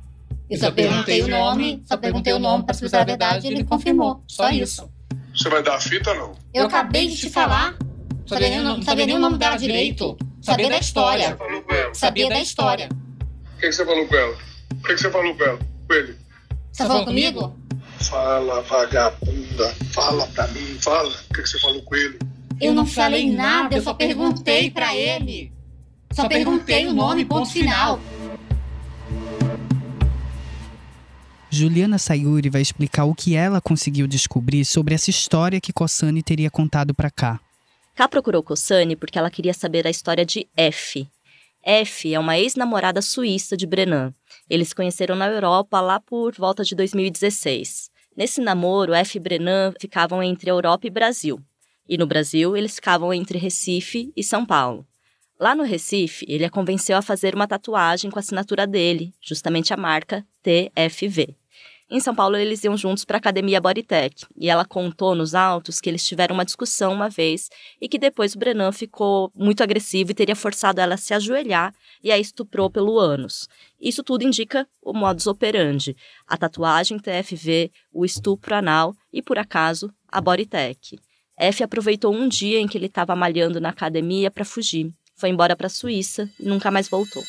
[0.50, 3.62] E só perguntei o nome, só perguntei o nome para saber a verdade e ele
[3.62, 4.24] confirmou.
[4.26, 4.90] Só isso.
[5.36, 6.32] Você vai dar a fita ou não?
[6.54, 7.76] Eu acabei de te falar.
[8.26, 10.16] Sabia nem, não sabia nem o nome dela direito.
[10.40, 11.36] Sabia da história.
[11.92, 12.88] Sabia da história.
[12.90, 14.36] O que, que você falou com ela?
[14.72, 15.58] O que, que você falou com ela?
[15.86, 16.16] Com ele?
[16.72, 17.56] Você falou comigo?
[18.00, 19.74] Fala, vagabunda.
[19.92, 21.08] Fala pra mim, fala.
[21.08, 22.18] O que, que você falou com ele?
[22.60, 25.52] Eu não falei nada, eu só perguntei pra ele.
[26.12, 28.00] Só perguntei o nome, ponto final.
[31.50, 36.50] Juliana Sayuri vai explicar o que ela conseguiu descobrir sobre essa história que Kossani teria
[36.50, 37.40] contado para cá.
[37.94, 41.08] Ká procurou Kossani porque ela queria saber a história de F.
[41.62, 44.12] F é uma ex-namorada suíça de Brenan.
[44.50, 47.90] Eles conheceram na Europa lá por volta de 2016.
[48.16, 51.40] Nesse namoro, F e Brenan ficavam entre Europa e Brasil.
[51.88, 54.86] E no Brasil, eles ficavam entre Recife e São Paulo.
[55.38, 59.72] Lá no Recife, ele a convenceu a fazer uma tatuagem com a assinatura dele, justamente
[59.74, 61.34] a marca TFV.
[61.90, 65.80] Em São Paulo, eles iam juntos para a academia Bodytech, e ela contou nos autos
[65.80, 67.48] que eles tiveram uma discussão uma vez
[67.80, 71.74] e que depois o Brenan ficou muito agressivo e teria forçado ela a se ajoelhar
[72.02, 73.48] e a estuprou pelo ânus.
[73.80, 79.92] Isso tudo indica o modus operandi: a tatuagem TFV, o estupro anal e, por acaso,
[80.08, 80.98] a Bodytech.
[81.38, 84.90] F aproveitou um dia em que ele estava malhando na academia para fugir.
[85.16, 87.22] Foi embora para a Suíça e nunca mais voltou.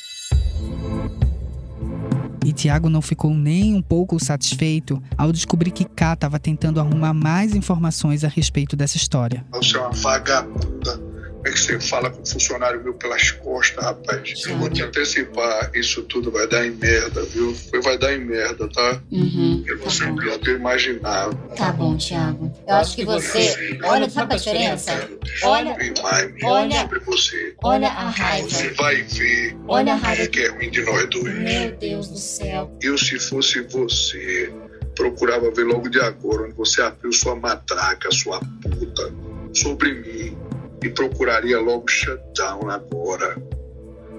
[2.48, 7.14] E Tiago não ficou nem um pouco satisfeito ao descobrir que Ká estava tentando arrumar
[7.14, 9.46] mais informações a respeito dessa história.
[9.52, 11.17] Você é uma vagabunda.
[11.48, 14.34] Como é que você fala com um funcionário meu pelas costas, rapaz?
[14.46, 17.56] Eu vou te antecipar, isso tudo vai dar em merda, viu?
[17.82, 19.02] Vai dar em merda, tá?
[19.10, 19.64] Uhum.
[19.66, 21.34] Eu vou ser pior do que eu imaginava.
[21.56, 22.52] Tá bom, Thiago.
[22.68, 23.80] Eu acho que você.
[23.82, 25.10] Olha, sabe a diferença?
[25.44, 25.78] Olha.
[26.44, 26.90] Olha.
[27.64, 28.50] Olha a raiva.
[28.50, 30.28] Você vai ver Olha a raiva.
[30.28, 31.34] que é ruim de nós dois.
[31.34, 32.78] Meu Deus do céu.
[32.82, 34.52] Eu, se fosse você,
[34.96, 39.14] procurava ver logo de agora onde você abriu sua matraca, sua puta,
[39.54, 40.47] sobre mim.
[40.88, 43.36] E procuraria logo shutdown agora.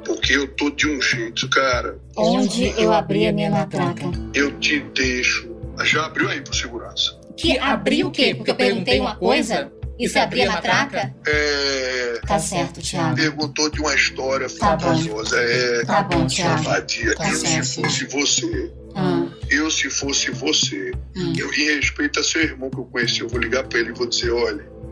[0.04, 1.98] Porque eu tô de um jeito, cara.
[2.16, 4.04] Onde eu abri a minha matraca?
[4.34, 5.48] Eu te deixo.
[5.84, 7.18] Já abriu aí pro segurança?
[7.38, 8.34] Que abri o quê?
[8.34, 9.72] Porque eu perguntei uma coisa?
[9.98, 11.14] E você abria a matraca?
[11.26, 12.20] É.
[12.26, 13.16] Tá certo, Thiago.
[13.16, 14.88] Perguntou de uma história Tá bom.
[14.88, 15.36] fantasiosa.
[15.40, 15.84] É.
[15.86, 16.62] Tá bom, Thiago.
[16.64, 17.14] Vadia.
[17.14, 17.64] Tá eu, certo.
[17.64, 21.32] se fosse você, Ah, eu, se fosse você, Hum.
[21.38, 23.92] eu, em respeito a seu irmão que eu conheci, eu vou ligar pra ele e
[23.92, 24.87] vou dizer: olha, hum,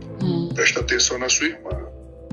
[0.57, 1.71] presta atenção na sua irmã.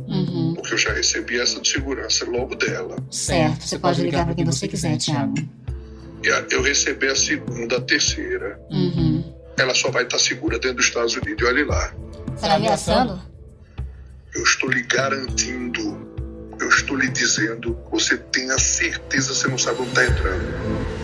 [0.08, 0.54] uhum.
[0.56, 2.96] Porque eu já recebi essa de segurança logo dela.
[3.12, 5.34] Certo, você pode ligar pra quem você quiser, Thiago.
[6.50, 8.58] Eu recebi a segunda, a terceira.
[8.72, 9.36] Uhum.
[9.58, 11.42] Ela só vai estar segura dentro dos Estados Unidos.
[11.42, 11.94] E olhe lá.
[12.34, 13.22] Você tá ameaçando?
[14.34, 16.08] Eu estou lhe garantindo,
[16.60, 21.03] eu estou lhe dizendo, você tenha certeza, você não sabe onde está entrando.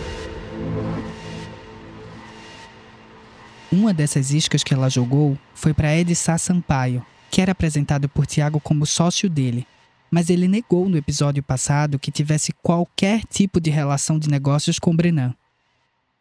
[3.72, 8.58] Uma dessas iscas que ela jogou foi para Edissá Sampaio, que era apresentado por Tiago
[8.60, 9.64] como sócio dele.
[10.10, 14.94] Mas ele negou no episódio passado que tivesse qualquer tipo de relação de negócios com
[14.94, 15.32] Brenan.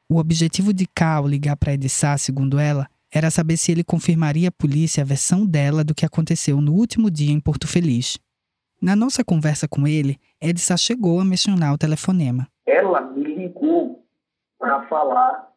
[0.07, 4.51] O objetivo de ao ligar para Edissá, segundo ela, era saber se ele confirmaria à
[4.51, 8.19] polícia a versão dela do que aconteceu no último dia em Porto Feliz.
[8.79, 12.47] Na nossa conversa com ele, Edissá chegou a mencionar o telefonema.
[12.67, 14.05] ela me ligou
[14.59, 15.48] para falar.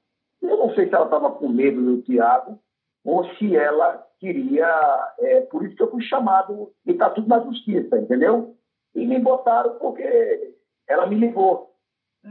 [0.43, 2.59] Eu não sei se ela estava com medo do Tiago
[3.05, 5.15] ou se ela queria.
[5.21, 8.57] É, por isso que eu fui chamado e está tudo na justiça, entendeu?
[8.95, 10.55] E me botaram porque
[10.87, 11.75] ela me ligou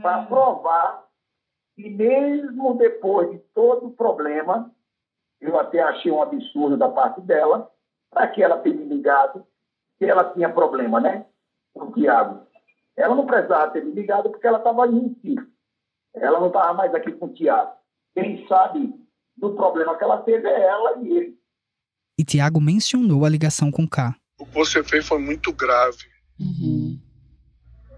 [0.00, 1.04] para provar
[1.74, 4.70] que, mesmo depois de todo o problema,
[5.40, 7.70] eu até achei um absurdo da parte dela,
[8.10, 9.44] para que ela tenha me ligado,
[9.98, 11.26] que ela tinha problema, né?
[11.74, 12.46] Com o Tiago.
[12.96, 15.50] Ela não precisava ter me ligado porque ela estava em Recife.
[16.14, 17.72] Ela não estava mais aqui com o Tiago.
[18.14, 18.92] Quem sabe
[19.36, 21.34] do problema que ela teve é ela e ele.
[22.18, 24.14] E Tiago mencionou a ligação com K.
[24.38, 26.04] O que você fez foi muito grave.
[26.38, 26.98] Uhum.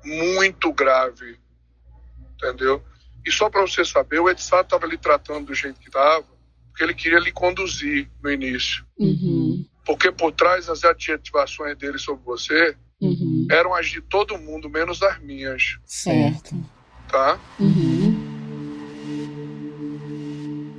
[0.04, 1.38] Muito grave.
[2.34, 2.82] Entendeu?
[3.26, 6.24] E só para você saber, o Edsá estava lhe tratando do jeito que estava,
[6.68, 8.84] porque ele queria lhe conduzir no início.
[8.98, 9.64] Uhum.
[9.86, 13.46] Porque por trás das adjetivações dele sobre você Uhum.
[13.50, 15.78] eram as de todo mundo, menos as minhas.
[15.84, 16.54] Certo.
[17.10, 17.38] Tá?
[17.60, 17.93] Uhum.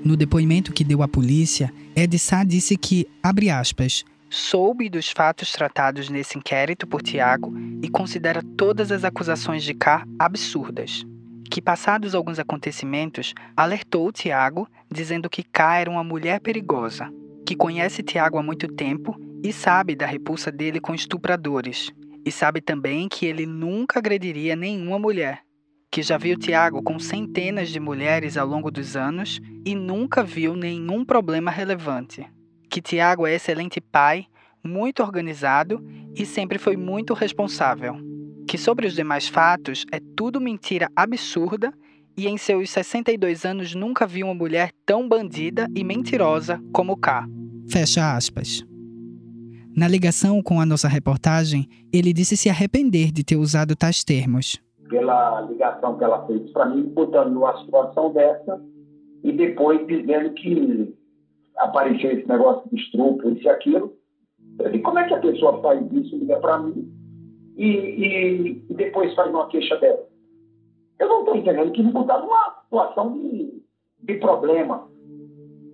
[0.05, 6.09] No depoimento que deu à polícia, Edissá disse que, abre aspas, soube dos fatos tratados
[6.09, 7.51] nesse inquérito por Tiago
[7.81, 11.03] e considera todas as acusações de K absurdas.
[11.49, 17.11] que, passados alguns acontecimentos, alertou Tiago, dizendo que K era uma mulher perigosa,
[17.45, 21.91] que conhece Tiago há muito tempo e sabe da repulsa dele com estupradores,
[22.25, 25.44] e sabe também que ele nunca agrediria nenhuma mulher,
[25.95, 30.53] que já viu Tiago com centenas de mulheres ao longo dos anos e nunca viu
[30.53, 32.27] nenhum problema relevante,
[32.69, 34.25] que Tiago é excelente pai,
[34.61, 35.81] muito organizado
[36.13, 37.95] e sempre foi muito responsável
[38.45, 41.73] que sobre os demais fatos é tudo mentira absurda
[42.17, 47.25] e em seus 62 anos nunca viu uma mulher tão bandida e mentirosa como K.
[47.69, 48.65] Fecha aspas.
[49.73, 54.59] Na ligação com a nossa reportagem, ele disse se arrepender de ter usado tais termos.
[54.89, 58.61] Pela ligação que ela fez para mim, botando numa situação dessa
[59.23, 60.95] e depois dizendo que
[61.57, 63.93] apareceu esse negócio de estrupo, isso e aquilo.
[64.59, 66.87] Eu disse, como é que a pessoa faz isso, liga para mim
[67.57, 70.05] e, e, e depois faz uma queixa dela.
[70.99, 73.63] Eu não estou entendendo que me botar numa situação de,
[74.03, 74.87] de problema.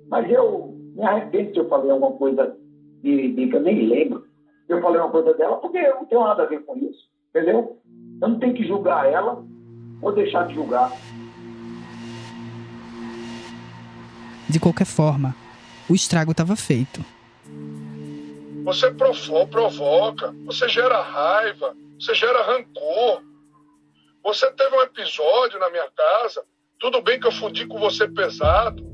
[0.09, 2.55] Mas eu me arrependo se eu falei alguma coisa
[3.01, 4.26] de, de que eu nem lembro.
[4.68, 7.09] Eu falei uma coisa dela porque eu não tenho nada a ver com isso.
[7.30, 7.78] Entendeu?
[8.22, 9.43] Eu não tenho que julgar ela
[10.01, 10.91] ou deixar de julgar.
[14.47, 15.36] De qualquer forma,
[15.89, 17.03] o estrago estava feito.
[18.63, 23.24] Você provoca, você gera raiva, você gera rancor.
[24.24, 26.43] Você teve um episódio na minha casa,
[26.80, 28.86] tudo bem que eu fudi com você pesado,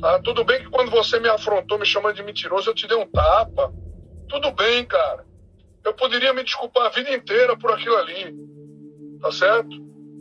[0.00, 0.20] tá?
[0.20, 3.06] Tudo bem que quando você me afrontou me chamando de mentiroso, eu te dei um
[3.06, 3.72] tapa.
[4.28, 5.24] Tudo bem, cara.
[5.84, 8.53] Eu poderia me desculpar a vida inteira por aquilo ali.
[9.24, 9.70] Tá certo?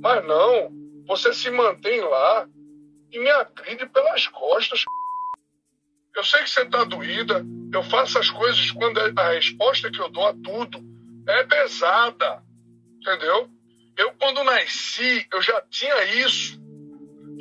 [0.02, 0.72] Mas não.
[1.08, 2.48] Você se mantém lá
[3.12, 4.86] e me agride pelas costas.
[6.16, 10.00] Eu sei que você tá doída, eu faço as coisas quando é, a resposta que
[10.00, 10.80] eu dou a tudo
[11.28, 12.42] é pesada.
[13.02, 13.50] Entendeu?
[13.98, 16.58] Eu, quando nasci, eu já tinha isso.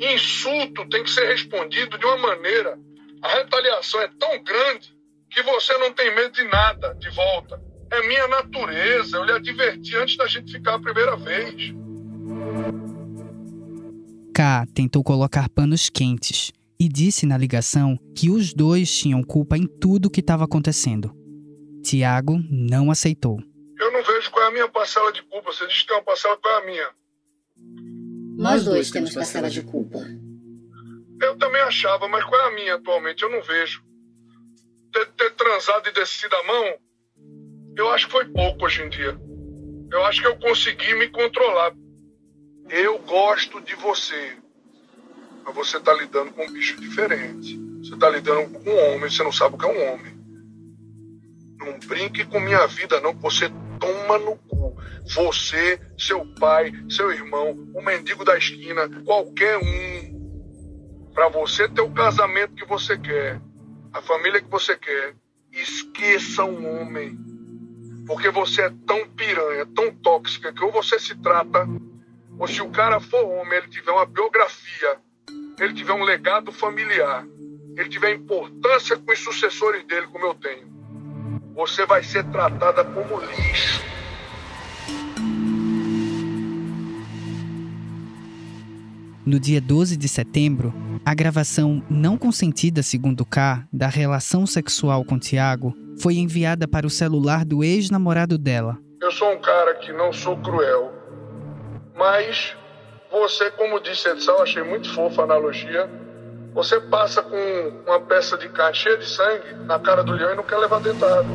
[0.01, 2.77] Insulto tem que ser respondido de uma maneira.
[3.21, 4.93] A retaliação é tão grande
[5.29, 7.57] que você não tem medo de nada de volta.
[7.93, 9.17] É minha natureza.
[9.17, 11.71] Eu lhe adverti antes da gente ficar a primeira vez.
[14.33, 19.67] K tentou colocar panos quentes e disse na ligação que os dois tinham culpa em
[19.67, 21.15] tudo o que estava acontecendo.
[21.83, 23.39] Tiago não aceitou.
[23.77, 25.51] Eu não vejo qual é a minha parcela de culpa.
[25.51, 26.89] Você diz que tem uma parcela, qual é a minha?
[28.37, 29.99] Nós dois temos parcela de culpa.
[31.21, 33.21] Eu também achava, mas qual é a minha atualmente?
[33.21, 33.83] Eu não vejo.
[34.91, 36.77] Ter, ter transado e descido a mão,
[37.75, 39.17] eu acho que foi pouco hoje em dia.
[39.91, 41.73] Eu acho que eu consegui me controlar.
[42.69, 44.37] Eu gosto de você.
[45.45, 47.59] Mas você está lidando com um bicho diferente.
[47.79, 50.13] Você está lidando com um homem, você não sabe o que é um homem.
[51.57, 53.13] Não brinque com minha vida, não.
[53.19, 53.49] Você
[53.79, 54.75] toma no cu.
[55.15, 61.11] Você, seu pai, seu irmão, o mendigo da esquina, qualquer um.
[61.13, 63.39] Para você ter o casamento que você quer,
[63.91, 65.15] a família que você quer,
[65.51, 67.32] esqueça um homem.
[68.05, 71.67] Porque você é tão piranha, tão tóxica, que ou você se trata,
[72.37, 74.99] ou se o cara for homem, ele tiver uma biografia
[75.59, 77.25] ele tiver um legado familiar,
[77.77, 80.67] ele tiver importância com os sucessores dele, como eu tenho,
[81.55, 83.81] você vai ser tratada como lixo.
[89.25, 90.73] No dia 12 de setembro,
[91.05, 96.89] a gravação não consentida, segundo K, da relação sexual com Tiago foi enviada para o
[96.89, 98.77] celular do ex-namorado dela.
[99.01, 100.91] Eu sou um cara que não sou cruel,
[101.95, 102.55] mas
[103.11, 105.89] você, como disse Edson, achei muito fofa a analogia.
[106.53, 107.35] Você passa com
[107.85, 110.79] uma peça de carne cheia de sangue na cara do leão e não quer levar
[110.79, 111.27] dentado.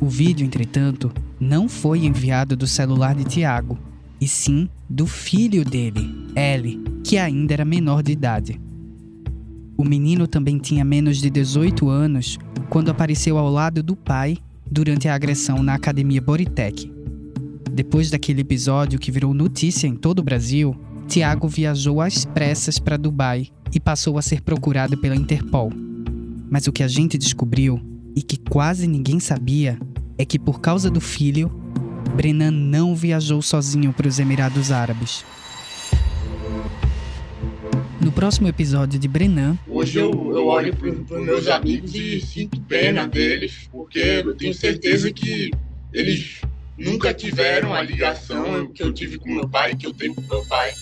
[0.00, 1.10] O vídeo, entretanto,
[1.40, 3.78] não foi enviado do celular de Tiago,
[4.24, 8.58] e sim do filho dele, L, que ainda era menor de idade.
[9.76, 12.38] O menino também tinha menos de 18 anos
[12.70, 14.38] quando apareceu ao lado do pai
[14.70, 16.90] durante a agressão na Academia Boritec.
[17.70, 20.74] Depois daquele episódio que virou notícia em todo o Brasil,
[21.06, 25.70] Tiago viajou às pressas para Dubai e passou a ser procurado pela Interpol.
[26.48, 27.78] Mas o que a gente descobriu,
[28.16, 29.78] e que quase ninguém sabia,
[30.16, 31.63] é que por causa do filho,
[32.14, 35.24] Brennan não viajou sozinho para os Emirados Árabes.
[38.00, 39.58] No próximo episódio de Brennan.
[39.66, 44.54] Hoje eu, eu olho para os meus amigos e sinto pena deles, porque eu tenho
[44.54, 45.50] certeza que
[45.92, 46.40] eles
[46.78, 50.44] nunca tiveram a ligação que eu tive com meu pai, que eu tenho com meu
[50.46, 50.72] pai.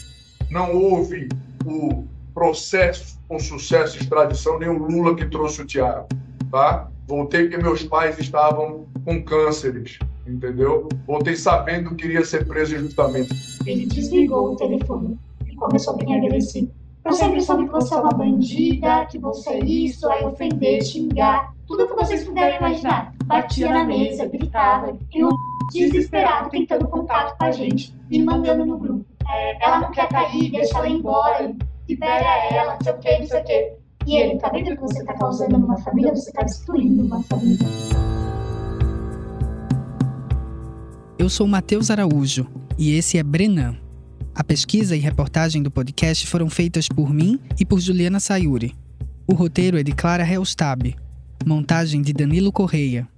[0.50, 1.28] Não houve
[1.64, 6.08] o processo com sucesso de extradição, nem o Lula que trouxe o Tiago,
[6.50, 6.90] tá?
[7.06, 9.98] Voltei porque meus pais estavam com cânceres.
[10.26, 10.88] Entendeu?
[11.06, 13.34] Voltei sabendo que iria ser preso injustamente.
[13.66, 16.70] Ele desligou o telefone e começou a bem agressivo.
[17.04, 21.52] Eu sempre soube que você é uma bandida, que você é isso, aí ofender, xingar,
[21.66, 23.12] tudo que vocês puderem imaginar.
[23.24, 25.30] Batia na mesa, gritava, e o
[25.72, 29.04] desesperado tentando contato com a gente e mandando no grupo.
[29.28, 31.52] É, ela não quer cair, deixa ela embora,
[31.88, 33.72] libera ela, não sei o que, não sei o que.
[34.06, 36.14] E ele, tá vendo que você tá causando numa família?
[36.14, 37.66] Você tá destruindo uma família.
[41.22, 43.76] Eu sou Matheus Araújo e esse é Brenan.
[44.34, 48.74] A pesquisa e reportagem do podcast foram feitas por mim e por Juliana Sayuri.
[49.24, 50.96] O roteiro é de Clara Helstab.
[51.46, 53.08] Montagem de Danilo Correia.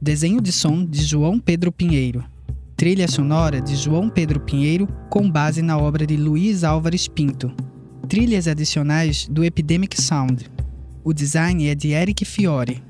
[0.00, 2.24] Desenho de som de João Pedro Pinheiro.
[2.76, 7.52] Trilha sonora de João Pedro Pinheiro com base na obra de Luiz Álvares Pinto.
[8.08, 10.48] Trilhas adicionais do Epidemic Sound.
[11.02, 12.80] O design é de Eric Fiore.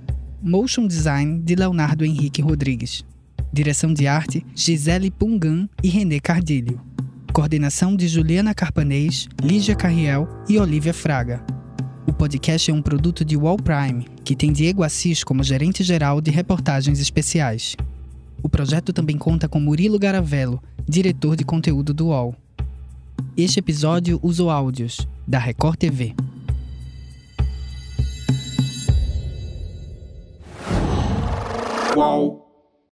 [0.43, 3.03] Motion design de Leonardo Henrique Rodrigues.
[3.53, 6.81] Direção de arte Gisele Pungan e René Cardilho.
[7.33, 11.45] Coordenação de Juliana Carpanês, Lígia Carriel e Olivia Fraga.
[12.07, 16.21] O podcast é um produto de Wall Prime, que tem Diego Assis como gerente geral
[16.21, 17.75] de reportagens especiais.
[18.41, 22.37] O projeto também conta com Murilo Garavello, diretor de conteúdo do UOL.
[23.37, 26.15] Este episódio usou áudios da Record TV.
[31.93, 32.40] Qual?